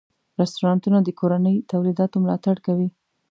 رستورانتونه 0.41 0.97
د 1.03 1.09
کورني 1.19 1.55
تولیداتو 1.71 2.15
ملاتړ 2.23 2.55
کوي. 2.65 2.89